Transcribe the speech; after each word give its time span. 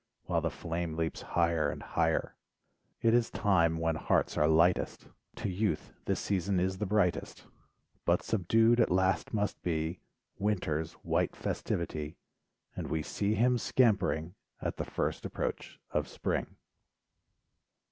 While 0.25 0.41
the 0.41 0.49
flame 0.49 0.95
leaps 0.97 1.21
higher 1.21 1.69
and 1.69 1.83
higher, 1.83 2.35
It 3.03 3.13
is 3.13 3.29
time 3.29 3.77
when 3.77 3.97
hearts 3.97 4.35
are 4.35 4.47
lightest, 4.47 5.07
To 5.35 5.47
youth 5.47 5.93
this 6.05 6.19
season 6.19 6.59
is 6.59 6.79
the 6.79 6.87
brightest, 6.87 7.45
But 8.03 8.23
subdued 8.23 8.79
at 8.79 8.89
last 8.89 9.31
must 9.31 9.61
be, 9.61 9.99
"Winter's" 10.39 10.93
white 11.03 11.35
festivity, 11.35 12.17
And 12.75 12.87
we 12.87 13.03
see 13.03 13.35
him 13.35 13.59
scampering, 13.59 14.33
At 14.59 14.77
the 14.77 14.85
first 14.85 15.23
approach 15.23 15.79
of 15.91 16.07
"spring." 16.07 16.55